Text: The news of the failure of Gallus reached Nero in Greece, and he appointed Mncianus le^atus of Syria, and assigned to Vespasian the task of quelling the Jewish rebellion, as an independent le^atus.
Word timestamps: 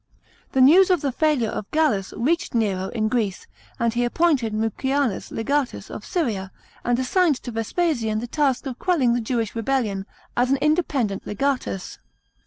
The 0.53 0.61
news 0.61 0.89
of 0.89 1.01
the 1.01 1.11
failure 1.11 1.51
of 1.51 1.69
Gallus 1.69 2.11
reached 2.17 2.55
Nero 2.55 2.87
in 2.89 3.07
Greece, 3.07 3.45
and 3.77 3.93
he 3.93 4.03
appointed 4.03 4.51
Mncianus 4.51 5.31
le^atus 5.31 5.91
of 5.91 6.03
Syria, 6.03 6.51
and 6.83 6.97
assigned 6.97 7.35
to 7.43 7.51
Vespasian 7.51 8.17
the 8.17 8.25
task 8.25 8.65
of 8.65 8.79
quelling 8.79 9.13
the 9.13 9.21
Jewish 9.21 9.53
rebellion, 9.53 10.07
as 10.35 10.49
an 10.49 10.57
independent 10.57 11.25
le^atus. 11.25 11.99